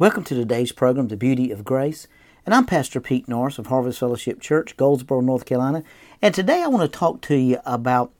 Welcome 0.00 0.24
to 0.24 0.34
today's 0.34 0.72
program, 0.72 1.08
The 1.08 1.16
Beauty 1.18 1.50
of 1.50 1.62
Grace. 1.62 2.08
And 2.46 2.54
I'm 2.54 2.64
Pastor 2.64 3.02
Pete 3.02 3.28
Norris 3.28 3.58
of 3.58 3.66
Harvest 3.66 3.98
Fellowship 3.98 4.40
Church, 4.40 4.74
Goldsboro, 4.78 5.20
North 5.20 5.44
Carolina. 5.44 5.84
And 6.22 6.34
today 6.34 6.62
I 6.62 6.68
want 6.68 6.90
to 6.90 6.98
talk 6.98 7.20
to 7.20 7.34
you 7.36 7.58
about 7.66 8.10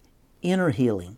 inner 0.43 0.69
healing. 0.69 1.17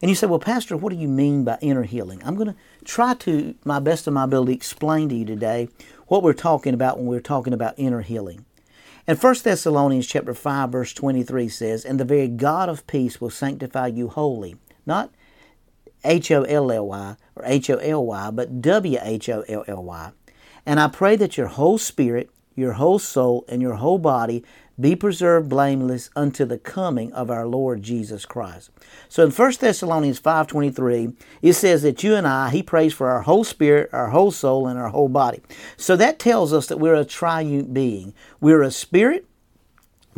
And 0.00 0.08
you 0.08 0.14
say, 0.14 0.26
well, 0.26 0.38
Pastor, 0.38 0.74
what 0.74 0.90
do 0.90 0.98
you 0.98 1.06
mean 1.06 1.44
by 1.44 1.58
inner 1.60 1.82
healing? 1.82 2.22
I'm 2.24 2.34
going 2.34 2.48
to 2.48 2.56
try 2.82 3.12
to, 3.12 3.54
my 3.66 3.78
best 3.78 4.06
of 4.06 4.14
my 4.14 4.24
ability, 4.24 4.54
explain 4.54 5.10
to 5.10 5.14
you 5.14 5.26
today 5.26 5.68
what 6.06 6.22
we're 6.22 6.32
talking 6.32 6.72
about 6.72 6.96
when 6.96 7.06
we're 7.06 7.20
talking 7.20 7.52
about 7.52 7.74
inner 7.76 8.00
healing. 8.00 8.46
And 9.06 9.22
1 9.22 9.34
Thessalonians 9.44 10.06
chapter 10.06 10.32
5, 10.32 10.70
verse 10.70 10.94
23 10.94 11.46
says, 11.50 11.84
And 11.84 12.00
the 12.00 12.06
very 12.06 12.28
God 12.28 12.70
of 12.70 12.86
peace 12.86 13.20
will 13.20 13.28
sanctify 13.28 13.88
you 13.88 14.08
wholly. 14.08 14.56
Not 14.86 15.10
H 16.04 16.30
O 16.30 16.42
L 16.42 16.70
L 16.70 16.86
Y 16.86 17.16
or 17.36 17.44
H 17.44 17.70
O 17.70 17.76
L 17.76 18.04
Y, 18.04 18.30
but 18.30 18.60
W 18.60 18.98
H 19.02 19.28
O 19.28 19.42
L 19.48 19.64
L 19.66 19.82
Y. 19.82 20.12
And 20.66 20.78
I 20.80 20.88
pray 20.88 21.16
that 21.16 21.36
your 21.36 21.48
whole 21.48 21.78
spirit, 21.78 22.30
your 22.54 22.74
whole 22.74 22.98
soul, 22.98 23.44
and 23.48 23.62
your 23.62 23.74
whole 23.74 23.98
body 23.98 24.44
be 24.80 24.96
preserved 24.96 25.48
blameless 25.48 26.10
unto 26.16 26.44
the 26.44 26.58
coming 26.58 27.12
of 27.12 27.30
our 27.30 27.46
Lord 27.46 27.82
Jesus 27.82 28.24
Christ. 28.24 28.70
So 29.08 29.24
in 29.24 29.30
1 29.30 29.52
Thessalonians 29.60 30.20
5.23, 30.20 31.14
it 31.42 31.52
says 31.52 31.82
that 31.82 32.02
you 32.02 32.14
and 32.14 32.26
I, 32.26 32.50
he 32.50 32.62
prays 32.62 32.94
for 32.94 33.10
our 33.10 33.22
whole 33.22 33.44
spirit, 33.44 33.90
our 33.92 34.08
whole 34.08 34.30
soul, 34.30 34.66
and 34.66 34.78
our 34.78 34.88
whole 34.88 35.08
body. 35.08 35.42
So 35.76 35.96
that 35.96 36.18
tells 36.18 36.52
us 36.52 36.66
that 36.68 36.78
we're 36.78 36.94
a 36.94 37.04
triune 37.04 37.72
being. 37.72 38.14
We're 38.40 38.62
a 38.62 38.70
spirit, 38.70 39.26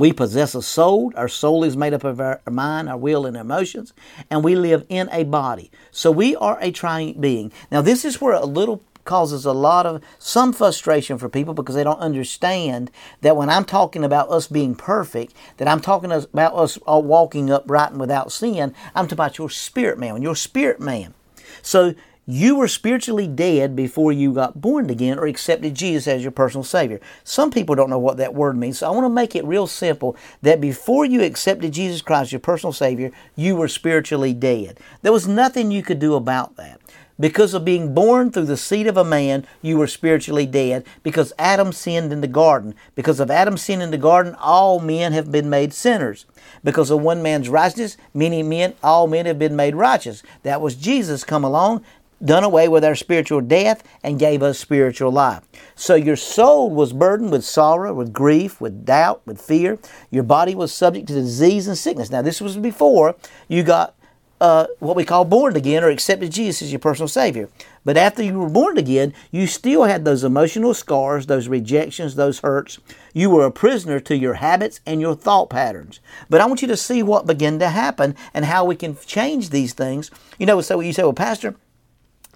we 0.03 0.13
possess 0.13 0.57
a 0.57 0.63
soul. 0.63 1.13
Our 1.15 1.29
soul 1.29 1.63
is 1.63 1.77
made 1.77 1.95
up 1.95 2.03
of 2.03 2.19
our 2.21 2.41
mind, 2.51 2.89
our 2.89 2.97
will, 2.97 3.25
and 3.25 3.37
emotions, 3.37 3.93
and 4.31 4.43
we 4.43 4.57
live 4.57 4.85
in 4.89 5.09
a 5.13 5.23
body. 5.23 5.71
So 5.93 6.11
we 6.11 6.35
are 6.35 6.59
a 6.61 6.73
triune 6.73 7.21
being. 7.21 7.53
Now, 7.71 7.83
this 7.83 8.05
is 8.05 8.21
where 8.21 8.33
a 8.33 8.45
little 8.45 8.83
causes 9.05 9.45
a 9.45 9.53
lot 9.53 9.87
of 9.87 10.03
some 10.19 10.53
frustration 10.53 11.19
for 11.19 11.29
people 11.29 11.55
because 11.55 11.77
they 11.77 11.85
don't 11.85 12.01
understand 12.01 12.91
that 13.21 13.37
when 13.37 13.49
I'm 13.49 13.65
talking 13.65 14.03
about 14.03 14.29
us 14.29 14.49
being 14.49 14.75
perfect, 14.75 15.35
that 15.59 15.69
I'm 15.69 15.81
talking 15.81 16.11
about 16.11 16.55
us 16.55 16.81
walking 16.85 17.53
upright 17.53 17.93
and 17.93 18.01
without 18.01 18.33
sin, 18.33 18.75
I'm 18.97 19.05
talking 19.05 19.13
about 19.13 19.39
your 19.39 19.51
spirit 19.51 20.01
man, 20.01 20.21
your 20.21 20.35
spirit 20.35 20.81
man. 20.81 21.15
So 21.63 21.95
you 22.27 22.57
were 22.57 22.69
spiritually 22.69 23.27
dead 23.27 23.75
before 23.75 24.13
you 24.13 24.33
got 24.33 24.61
born 24.61 24.89
again 24.91 25.19
or 25.19 25.27
accepted 25.27 25.75
Jesus 25.75 26.07
as 26.07 26.23
your 26.23 26.31
personal 26.31 26.63
Savior. 26.63 27.01
Some 27.25 27.51
people 27.51 27.75
don't 27.75 27.91
know 27.91 27.99
what 27.99 28.17
that 28.19 28.35
word 28.35 28.57
means, 28.57 28.79
so 28.79 28.87
I 28.87 28.91
want 28.91 29.05
to 29.05 29.09
make 29.09 29.35
it 29.35 29.45
real 29.45 29.67
simple 29.67 30.17
that 30.43 30.61
before 30.61 31.05
you 31.05 31.23
accepted 31.23 31.73
Jesus 31.73 32.01
Christ 32.01 32.31
your 32.31 32.39
personal 32.39 32.73
Savior, 32.73 33.11
you 33.35 33.57
were 33.57 33.69
spiritually 33.69 34.35
dead. 34.35 34.79
There 35.03 35.13
was 35.13 35.27
nothing 35.27 35.71
you 35.73 35.83
could 35.83 35.99
do 35.99 36.15
about 36.15 36.57
that. 36.57 36.81
Because 37.21 37.55
of 37.55 37.65
being 37.65 37.95
born 37.95 38.31
through 38.31 38.47
the 38.47 38.57
seed 38.57 38.87
of 38.87 38.97
a 38.97 39.05
man, 39.05 39.47
you 39.61 39.77
were 39.77 39.87
spiritually 39.87 40.47
dead 40.47 40.85
because 41.03 41.33
Adam 41.39 41.73
sinned 41.73 42.13
in 42.13 42.21
the 42.21 42.27
garden. 42.27 42.75
Because 42.95 43.21
of 43.21 43.31
Adam's 43.31 43.63
sin 43.63 43.83
in 43.83 43.91
the 43.91 43.99
garden, 43.99 44.35
all 44.41 44.81
men 44.81 45.13
have 45.13 45.31
been 45.31 45.51
made 45.51 45.73
sinners. 45.73 46.25
Because 46.65 46.91
of 46.91 47.01
one 47.01 47.23
man's 47.23 47.49
righteousness, 47.49 47.97
many 48.15 48.43
men, 48.43 48.75
all 48.83 49.07
men 49.07 49.27
have 49.27 49.39
been 49.39 49.55
made 49.55 49.77
righteous. 49.77 50.23
That 50.43 50.61
was 50.61 50.75
Jesus 50.75 51.23
come 51.23 51.45
along 51.45 51.85
done 52.25 52.45
away 52.45 52.69
with 52.69 52.85
our 52.85 52.95
spiritual 52.95 53.41
death 53.41 53.83
and 54.03 54.19
gave 54.19 54.43
us 54.43 54.59
spiritual 54.59 55.11
life. 55.11 55.43
So 55.75 55.95
your 55.95 56.17
soul 56.17 56.71
was 56.71 56.93
burdened 56.93 57.33
with 57.33 57.45
sorrow, 57.45 57.95
with 57.95 58.13
grief, 58.13 58.61
with 58.61 58.85
doubt, 58.85 59.23
with 59.27 59.41
fear. 59.41 59.79
Your 60.11 60.23
body 60.23 60.55
was 60.55 60.73
subject 60.73 61.09
to 61.09 61.15
disease 61.15 61.67
and 61.67 61.77
sickness. 61.77 62.11
Now, 62.11 62.23
this 62.23 62.41
was 62.41 62.57
before 62.57 63.17
you 63.49 63.63
got 63.63 63.95
uh, 64.43 64.67
what 64.81 64.97
we 64.97 65.05
call 65.05 65.25
born 65.25 65.55
again 65.55 65.85
or 65.85 65.89
accepted 65.89 66.33
Jesus 66.33 66.63
as 66.63 66.73
your 66.73 66.81
personal 66.81 67.07
Savior. 67.07 67.49
But 67.85 67.97
after 67.97 68.25
you 68.25 68.41
were 68.41 68.49
born 68.49 68.77
again, 68.77 69.15
you 69.31 69.47
still 69.47 69.85
had 69.85 70.05
those 70.05 70.25
emotional 70.25 70.75
scars, 70.75 71.27
those 71.27 71.47
rejections, 71.47 72.17
those 72.17 72.41
hurts. 72.41 72.81
You 73.15 73.31
were 73.31 73.47
a 73.47 73.53
prisoner 73.53 74.01
to 74.01 74.17
your 74.17 74.35
habits 74.35 74.81
and 74.85 75.01
your 75.01 75.15
thought 75.15 75.49
patterns. 75.49 76.01
But 76.29 76.41
I 76.41 76.47
want 76.47 76.61
you 76.61 76.67
to 76.69 76.77
see 76.77 77.05
what 77.05 77.25
began 77.25 77.61
to 77.61 77.69
happen 77.69 78.17
and 78.35 78.45
how 78.45 78.65
we 78.65 78.75
can 78.75 78.97
change 79.07 79.51
these 79.51 79.75
things. 79.75 80.11
You 80.41 80.47
know, 80.47 80.61
so 80.61 80.81
you 80.81 80.93
say, 80.93 81.05
well, 81.05 81.13
Pastor, 81.13 81.55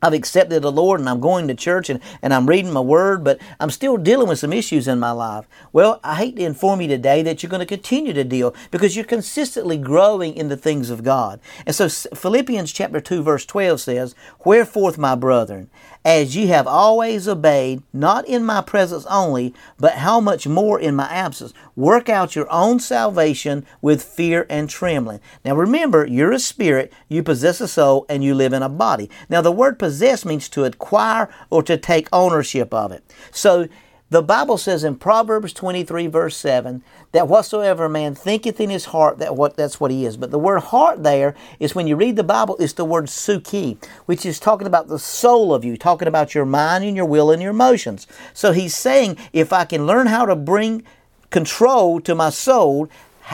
I've 0.06 0.12
accepted 0.12 0.62
the 0.62 0.70
Lord 0.70 1.00
and 1.00 1.08
I'm 1.08 1.18
going 1.18 1.48
to 1.48 1.54
church 1.54 1.90
and, 1.90 2.00
and 2.22 2.32
I'm 2.32 2.46
reading 2.46 2.72
my 2.72 2.80
word, 2.80 3.24
but 3.24 3.40
I'm 3.58 3.70
still 3.70 3.96
dealing 3.96 4.28
with 4.28 4.38
some 4.38 4.52
issues 4.52 4.86
in 4.86 5.00
my 5.00 5.10
life. 5.10 5.48
Well, 5.72 5.98
I 6.04 6.14
hate 6.14 6.36
to 6.36 6.44
inform 6.44 6.80
you 6.80 6.86
today 6.86 7.24
that 7.24 7.42
you're 7.42 7.50
going 7.50 7.60
to 7.60 7.66
continue 7.66 8.12
to 8.12 8.22
deal 8.22 8.54
because 8.70 8.94
you're 8.94 9.04
consistently 9.04 9.76
growing 9.76 10.36
in 10.36 10.48
the 10.48 10.56
things 10.56 10.90
of 10.90 11.02
God. 11.02 11.40
And 11.66 11.74
so 11.74 11.88
Philippians 11.88 12.72
chapter 12.72 13.00
2 13.00 13.22
verse 13.24 13.44
12 13.44 13.80
says, 13.80 14.14
Wherefore, 14.44 14.86
my 14.96 15.16
brethren, 15.16 15.68
as 16.06 16.36
ye 16.36 16.46
have 16.46 16.68
always 16.68 17.26
obeyed, 17.26 17.82
not 17.92 18.24
in 18.28 18.44
my 18.44 18.60
presence 18.60 19.04
only, 19.06 19.52
but 19.76 19.94
how 19.94 20.20
much 20.20 20.46
more 20.46 20.78
in 20.78 20.94
my 20.94 21.12
absence. 21.12 21.52
Work 21.74 22.08
out 22.08 22.36
your 22.36 22.46
own 22.48 22.78
salvation 22.78 23.66
with 23.82 24.04
fear 24.04 24.46
and 24.48 24.70
trembling. 24.70 25.18
Now 25.44 25.56
remember, 25.56 26.06
you're 26.06 26.30
a 26.30 26.38
spirit, 26.38 26.92
you 27.08 27.24
possess 27.24 27.60
a 27.60 27.66
soul, 27.66 28.06
and 28.08 28.22
you 28.22 28.36
live 28.36 28.52
in 28.52 28.62
a 28.62 28.68
body. 28.68 29.10
Now 29.28 29.40
the 29.42 29.50
word 29.50 29.80
possess 29.80 30.24
means 30.24 30.48
to 30.50 30.64
acquire 30.64 31.28
or 31.50 31.64
to 31.64 31.76
take 31.76 32.08
ownership 32.12 32.72
of 32.72 32.92
it. 32.92 33.02
So 33.32 33.66
the 34.08 34.22
Bible 34.22 34.56
says 34.56 34.84
in 34.84 34.96
Proverbs 34.96 35.52
23, 35.52 36.06
verse 36.06 36.36
7, 36.36 36.84
that 37.10 37.26
whatsoever 37.26 37.86
a 37.86 37.90
man 37.90 38.14
thinketh 38.14 38.60
in 38.60 38.70
his 38.70 38.86
heart, 38.86 39.18
that 39.18 39.34
what 39.34 39.56
that's 39.56 39.80
what 39.80 39.90
he 39.90 40.06
is. 40.06 40.16
But 40.16 40.30
the 40.30 40.38
word 40.38 40.60
heart 40.60 41.02
there 41.02 41.34
is 41.58 41.74
when 41.74 41.88
you 41.88 41.96
read 41.96 42.14
the 42.14 42.22
Bible, 42.22 42.56
it's 42.60 42.74
the 42.74 42.84
word 42.84 43.06
psuche, 43.06 43.82
which 44.06 44.24
is 44.24 44.38
talking 44.38 44.68
about 44.68 44.86
the 44.86 45.00
soul 45.00 45.52
of 45.52 45.64
you, 45.64 45.76
talking 45.76 46.06
about 46.06 46.36
your 46.36 46.46
mind 46.46 46.84
and 46.84 46.96
your 46.96 47.04
will 47.04 47.32
and 47.32 47.42
your 47.42 47.50
emotions. 47.50 48.06
So 48.32 48.52
he's 48.52 48.76
saying, 48.76 49.16
if 49.32 49.52
I 49.52 49.64
can 49.64 49.86
learn 49.86 50.06
how 50.06 50.24
to 50.24 50.36
bring 50.36 50.84
control 51.30 52.00
to 52.02 52.14
my 52.14 52.30
soul, 52.30 52.88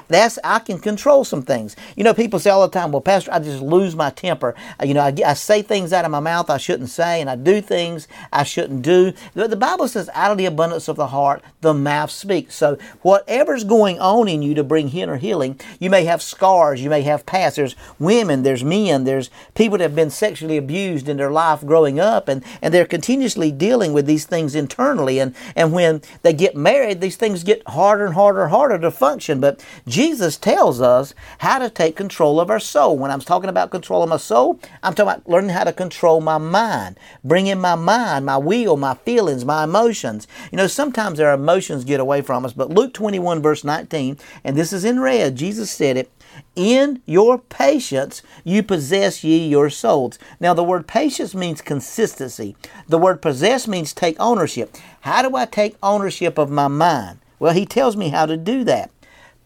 that's 0.09 0.39
I 0.45 0.59
can 0.59 0.79
control 0.79 1.25
some 1.25 1.43
things. 1.43 1.77
You 1.97 2.05
know, 2.05 2.15
people 2.15 2.39
say 2.39 2.51
all 2.51 2.67
the 2.67 2.73
time, 2.73 2.93
"Well, 2.93 3.01
Pastor, 3.01 3.33
I 3.33 3.39
just 3.39 3.63
lose 3.63 3.95
my 3.95 4.11
temper." 4.11 4.55
Uh, 4.81 4.87
you 4.87 4.95
know, 4.95 5.03
I, 5.03 5.15
I 5.25 5.35
say 5.35 5.63
things 5.63 5.93
out 5.93 6.05
of 6.05 6.11
my 6.11 6.21
mouth 6.21 6.51
I 6.51 6.59
shouldn't 6.59 6.91
say, 6.91 7.21
and 7.21 7.29
I 7.29 7.37
do 7.37 7.61
things 7.61 8.09
I 8.33 8.45
shouldn't 8.45 8.83
do. 8.83 9.13
But 9.35 9.51
the 9.51 9.57
Bible 9.57 9.89
says, 9.89 10.11
"Out 10.15 10.31
of 10.31 10.39
the 10.39 10.47
abundance 10.47 10.89
of 10.89 10.97
the 10.97 11.09
heart, 11.09 11.43
the 11.61 11.75
mouth 11.75 12.11
speaks." 12.11 12.55
So, 12.55 12.79
whatever's 13.03 13.65
going 13.65 14.01
on 14.01 14.29
in 14.29 14.43
you 14.43 14.55
to 14.55 14.65
bring 14.65 14.91
inner 14.91 15.17
healing, 15.17 15.59
you 15.79 15.91
may 15.91 16.05
have 16.05 16.23
scars, 16.23 16.83
you 16.83 16.91
may 16.91 17.03
have 17.03 17.27
past. 17.27 17.57
There's 17.57 17.77
women, 17.99 18.43
there's 18.43 18.65
men, 18.65 19.05
there's 19.05 19.31
people 19.55 19.79
that 19.79 19.85
have 19.85 19.97
been 19.97 20.11
sexually 20.11 20.57
abused 20.57 21.09
in 21.09 21.17
their 21.17 21.31
life 21.31 21.65
growing 21.65 22.01
up, 22.01 22.29
and 22.29 22.43
and 22.61 22.73
they're 22.73 22.87
continuously 22.87 23.51
dealing 23.51 23.93
with 23.93 24.07
these 24.07 24.25
things 24.25 24.55
internally. 24.55 25.19
And 25.19 25.35
and 25.57 25.73
when 25.73 26.03
they 26.23 26.33
get 26.33 26.57
married, 26.57 27.01
these 27.01 27.17
things 27.17 27.45
get 27.45 27.67
harder 27.69 28.07
and 28.07 28.15
harder 28.15 28.43
and 28.43 28.51
harder 28.51 28.79
to 28.79 28.91
function. 28.91 29.41
But 29.41 29.65
Jesus 29.87 30.37
tells 30.37 30.81
us 30.81 31.15
how 31.39 31.59
to 31.59 31.69
take 31.69 31.97
control 31.97 32.41
of 32.41 32.51
our 32.51 32.61
soul. 32.61 32.97
When 32.97 33.11
I'm 33.11 33.21
talking 33.21 33.51
about 33.51 33.71
control 33.71 34.03
of 34.03 34.09
my 34.09 34.17
soul, 34.17 34.61
I'm 34.83 34.95
talking 34.95 35.13
about 35.13 35.29
learning 35.29 35.51
how 35.51 35.65
to 35.65 35.73
control 35.73 36.21
my 36.21 36.39
mind, 36.39 36.99
bringing 37.25 37.61
my 37.61 37.75
mind, 37.75 38.27
my 38.27 38.37
will, 38.37 38.77
my 38.77 38.95
feelings, 38.95 39.45
my 39.45 39.65
emotions. 39.65 40.29
You 40.51 40.57
know, 40.57 40.67
sometimes 40.67 41.19
our 41.19 41.33
emotions 41.33 41.85
get 41.85 42.01
away 42.01 42.23
from 42.23 42.45
us, 42.45 42.53
but 42.53 42.71
Luke 42.71 42.95
21, 42.95 43.43
verse 43.43 43.65
19, 43.65 44.19
and 44.45 44.57
this 44.57 44.73
is 44.73 44.85
in 44.85 45.01
red, 45.01 45.37
Jesus 45.37 45.71
said 45.71 45.97
it, 45.97 46.11
in 46.55 47.03
your 47.07 47.39
patience 47.39 48.23
you 48.45 48.63
possess 48.63 49.25
ye 49.25 49.47
your 49.49 49.69
souls. 49.69 50.19
Now, 50.41 50.55
the 50.55 50.65
word 50.65 50.87
patience 50.87 51.35
means 51.35 51.61
consistency. 51.61 52.57
The 52.89 52.99
word 52.99 53.21
possess 53.21 53.69
means 53.69 53.93
take 53.93 54.17
ownership. 54.19 54.77
How 55.01 55.29
do 55.29 55.37
I 55.37 55.47
take 55.47 55.77
ownership 55.83 56.39
of 56.39 56.51
my 56.51 56.69
mind? 56.69 57.19
Well, 57.39 57.53
he 57.53 57.67
tells 57.67 57.97
me 57.97 58.11
how 58.11 58.27
to 58.27 58.37
do 58.37 58.65
that. 58.65 58.91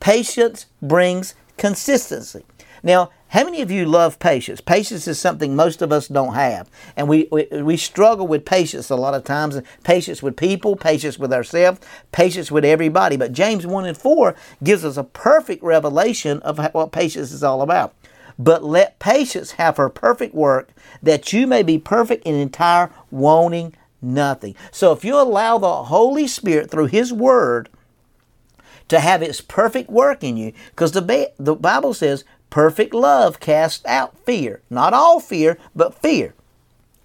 Patience 0.00 0.66
brings 0.82 1.34
consistency. 1.56 2.44
Now, 2.82 3.10
how 3.28 3.44
many 3.44 3.60
of 3.62 3.70
you 3.70 3.86
love 3.86 4.18
patience? 4.18 4.60
Patience 4.60 5.08
is 5.08 5.18
something 5.18 5.56
most 5.56 5.82
of 5.82 5.90
us 5.90 6.06
don't 6.06 6.34
have. 6.34 6.70
And 6.96 7.08
we, 7.08 7.28
we, 7.32 7.46
we 7.50 7.76
struggle 7.76 8.26
with 8.26 8.44
patience 8.44 8.88
a 8.90 8.96
lot 8.96 9.14
of 9.14 9.24
times. 9.24 9.60
Patience 9.82 10.22
with 10.22 10.36
people, 10.36 10.76
patience 10.76 11.18
with 11.18 11.32
ourselves, 11.32 11.80
patience 12.12 12.50
with 12.50 12.64
everybody. 12.64 13.16
But 13.16 13.32
James 13.32 13.66
1 13.66 13.86
and 13.86 13.98
4 13.98 14.36
gives 14.62 14.84
us 14.84 14.96
a 14.96 15.04
perfect 15.04 15.62
revelation 15.64 16.40
of 16.42 16.58
what 16.72 16.92
patience 16.92 17.32
is 17.32 17.42
all 17.42 17.62
about. 17.62 17.94
But 18.38 18.62
let 18.62 18.98
patience 18.98 19.52
have 19.52 19.78
her 19.78 19.88
perfect 19.88 20.34
work, 20.34 20.70
that 21.02 21.32
you 21.32 21.46
may 21.46 21.62
be 21.62 21.78
perfect 21.78 22.26
and 22.26 22.36
entire, 22.36 22.90
wanting 23.10 23.74
nothing. 24.00 24.54
So 24.70 24.92
if 24.92 25.04
you 25.04 25.18
allow 25.18 25.58
the 25.58 25.84
Holy 25.84 26.26
Spirit 26.26 26.70
through 26.70 26.86
His 26.86 27.12
Word 27.12 27.68
to 28.88 29.00
have 29.00 29.22
its 29.22 29.40
perfect 29.40 29.90
work 29.90 30.22
in 30.22 30.36
you. 30.36 30.52
Because 30.70 30.92
the, 30.92 31.32
the 31.38 31.54
Bible 31.54 31.94
says 31.94 32.24
perfect 32.50 32.94
love 32.94 33.40
casts 33.40 33.84
out 33.86 34.18
fear. 34.24 34.60
Not 34.70 34.94
all 34.94 35.20
fear, 35.20 35.58
but 35.74 35.94
fear. 35.94 36.34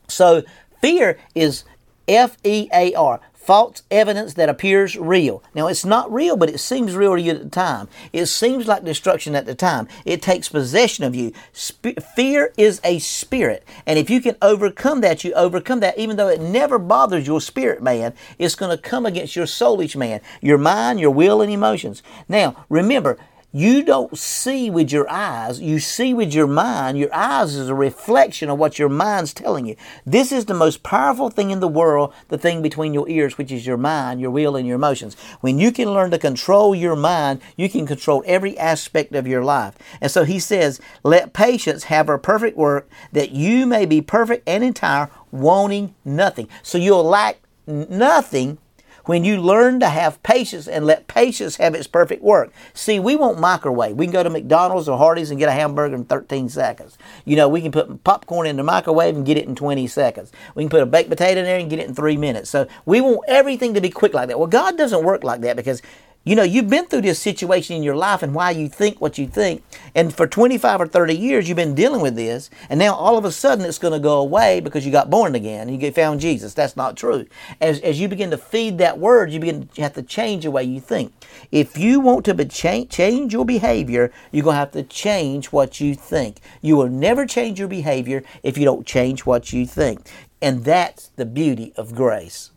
So 0.07 0.43
fear 0.81 1.17
is 1.33 1.63
F 2.07 2.37
E 2.43 2.69
A 2.73 2.93
R. 2.93 3.19
false 3.43 3.83
evidence 3.91 4.35
that 4.35 4.49
appears 4.49 4.97
real. 4.97 5.43
Now, 5.55 5.67
it's 5.67 5.85
not 5.85 6.11
real, 6.13 6.37
but 6.37 6.49
it 6.49 6.59
seems 6.59 6.95
real 6.95 7.15
to 7.15 7.21
you 7.21 7.31
at 7.31 7.43
the 7.43 7.49
time. 7.49 7.89
It 8.13 8.27
seems 8.27 8.67
like 8.67 8.85
destruction 8.85 9.35
at 9.35 9.45
the 9.45 9.55
time. 9.55 9.87
It 10.05 10.21
takes 10.21 10.49
possession 10.49 11.03
of 11.05 11.15
you. 11.15 11.33
Sp- 11.53 11.99
fear 12.15 12.53
is 12.57 12.81
a 12.83 12.99
spirit. 12.99 13.65
And 13.85 13.99
if 13.99 14.09
you 14.09 14.21
can 14.21 14.37
overcome 14.41 15.01
that, 15.01 15.23
you 15.23 15.33
overcome 15.33 15.79
that, 15.81 15.97
even 15.97 16.17
though 16.17 16.29
it 16.29 16.41
never 16.41 16.79
bothers 16.79 17.27
your 17.27 17.41
spirit 17.41 17.81
man, 17.83 18.13
it's 18.39 18.55
going 18.55 18.75
to 18.75 18.81
come 18.81 19.05
against 19.05 19.35
your 19.35 19.45
soulish 19.45 19.95
man, 19.95 20.21
your 20.41 20.57
mind, 20.57 20.99
your 20.99 21.11
will, 21.11 21.41
and 21.41 21.51
emotions. 21.51 22.03
Now, 22.29 22.65
remember, 22.69 23.17
you 23.51 23.83
don't 23.83 24.17
see 24.17 24.69
with 24.69 24.91
your 24.91 25.09
eyes, 25.09 25.59
you 25.59 25.79
see 25.79 26.13
with 26.13 26.33
your 26.33 26.47
mind. 26.47 26.97
Your 26.97 27.13
eyes 27.13 27.55
is 27.55 27.67
a 27.67 27.75
reflection 27.75 28.49
of 28.49 28.57
what 28.57 28.79
your 28.79 28.87
mind's 28.87 29.33
telling 29.33 29.65
you. 29.65 29.75
This 30.05 30.31
is 30.31 30.45
the 30.45 30.53
most 30.53 30.83
powerful 30.83 31.29
thing 31.29 31.51
in 31.51 31.59
the 31.59 31.67
world, 31.67 32.13
the 32.29 32.37
thing 32.37 32.61
between 32.61 32.93
your 32.93 33.09
ears, 33.09 33.37
which 33.37 33.51
is 33.51 33.65
your 33.65 33.77
mind, 33.77 34.21
your 34.21 34.31
will, 34.31 34.55
and 34.55 34.65
your 34.65 34.75
emotions. 34.75 35.17
When 35.41 35.59
you 35.59 35.71
can 35.73 35.93
learn 35.93 36.11
to 36.11 36.19
control 36.19 36.73
your 36.73 36.95
mind, 36.95 37.41
you 37.57 37.69
can 37.69 37.85
control 37.85 38.23
every 38.25 38.57
aspect 38.57 39.13
of 39.15 39.27
your 39.27 39.43
life. 39.43 39.75
And 39.99 40.09
so 40.09 40.23
he 40.23 40.39
says, 40.39 40.79
Let 41.03 41.33
patience 41.33 41.85
have 41.85 42.07
her 42.07 42.17
perfect 42.17 42.55
work, 42.55 42.89
that 43.11 43.31
you 43.31 43.65
may 43.65 43.85
be 43.85 44.01
perfect 44.01 44.47
and 44.47 44.63
entire, 44.63 45.09
wanting 45.29 45.93
nothing. 46.05 46.47
So 46.63 46.77
you'll 46.77 47.03
lack 47.03 47.41
nothing 47.67 48.59
when 49.05 49.23
you 49.23 49.41
learn 49.41 49.79
to 49.79 49.89
have 49.89 50.21
patience 50.23 50.67
and 50.67 50.85
let 50.85 51.07
patience 51.07 51.57
have 51.57 51.75
its 51.75 51.87
perfect 51.87 52.23
work. 52.23 52.51
See, 52.73 52.99
we 52.99 53.15
won't 53.15 53.39
microwave. 53.39 53.95
We 53.95 54.05
can 54.05 54.13
go 54.13 54.23
to 54.23 54.29
McDonald's 54.29 54.87
or 54.87 54.97
Hardee's 54.97 55.31
and 55.31 55.39
get 55.39 55.49
a 55.49 55.53
hamburger 55.53 55.95
in 55.95 56.05
13 56.05 56.49
seconds. 56.49 56.97
You 57.25 57.35
know, 57.35 57.47
we 57.49 57.61
can 57.61 57.71
put 57.71 58.03
popcorn 58.03 58.47
in 58.47 58.57
the 58.57 58.63
microwave 58.63 59.15
and 59.15 59.25
get 59.25 59.37
it 59.37 59.47
in 59.47 59.55
20 59.55 59.87
seconds. 59.87 60.31
We 60.55 60.63
can 60.63 60.69
put 60.69 60.83
a 60.83 60.85
baked 60.85 61.09
potato 61.09 61.39
in 61.39 61.45
there 61.45 61.59
and 61.59 61.69
get 61.69 61.79
it 61.79 61.87
in 61.87 61.95
three 61.95 62.17
minutes. 62.17 62.49
So 62.49 62.67
we 62.85 63.01
want 63.01 63.21
everything 63.27 63.73
to 63.73 63.81
be 63.81 63.89
quick 63.89 64.13
like 64.13 64.27
that. 64.27 64.39
Well, 64.39 64.47
God 64.47 64.77
doesn't 64.77 65.03
work 65.03 65.23
like 65.23 65.41
that 65.41 65.55
because 65.55 65.81
you 66.23 66.35
know, 66.35 66.43
you've 66.43 66.69
been 66.69 66.85
through 66.85 67.01
this 67.01 67.17
situation 67.17 67.75
in 67.75 67.81
your 67.81 67.95
life 67.95 68.21
and 68.21 68.35
why 68.35 68.51
you 68.51 68.69
think 68.69 69.01
what 69.01 69.17
you 69.17 69.25
think. 69.25 69.63
And 69.95 70.13
for 70.13 70.27
25 70.27 70.81
or 70.81 70.85
30 70.85 71.15
years, 71.15 71.49
you've 71.49 71.55
been 71.55 71.73
dealing 71.73 72.01
with 72.01 72.15
this. 72.15 72.51
And 72.69 72.77
now 72.77 72.93
all 72.93 73.17
of 73.17 73.25
a 73.25 73.31
sudden 73.31 73.65
it's 73.65 73.79
going 73.79 73.93
to 73.93 73.99
go 73.99 74.19
away 74.19 74.59
because 74.59 74.85
you 74.85 74.91
got 74.91 75.09
born 75.09 75.33
again 75.33 75.67
and 75.67 75.81
you 75.81 75.91
found 75.91 76.19
Jesus. 76.19 76.53
That's 76.53 76.77
not 76.77 76.95
true. 76.95 77.25
As, 77.59 77.79
as 77.79 77.99
you 77.99 78.07
begin 78.07 78.29
to 78.29 78.37
feed 78.37 78.77
that 78.77 78.99
word, 78.99 79.31
you 79.31 79.39
begin 79.39 79.67
to 79.69 79.81
have 79.81 79.93
to 79.93 80.03
change 80.03 80.43
the 80.43 80.51
way 80.51 80.63
you 80.63 80.79
think. 80.79 81.11
If 81.51 81.75
you 81.75 81.99
want 81.99 82.25
to 82.25 82.35
be 82.35 82.45
change, 82.45 82.89
change 82.91 83.33
your 83.33 83.45
behavior, 83.45 84.11
you're 84.31 84.43
going 84.43 84.53
to 84.53 84.59
have 84.59 84.71
to 84.73 84.83
change 84.83 85.47
what 85.47 85.81
you 85.81 85.95
think. 85.95 86.39
You 86.61 86.77
will 86.77 86.89
never 86.89 87.25
change 87.25 87.57
your 87.57 87.67
behavior 87.67 88.23
if 88.43 88.59
you 88.59 88.65
don't 88.65 88.85
change 88.85 89.25
what 89.25 89.51
you 89.53 89.65
think. 89.65 90.07
And 90.39 90.65
that's 90.65 91.07
the 91.07 91.25
beauty 91.25 91.73
of 91.75 91.95
grace. 91.95 92.51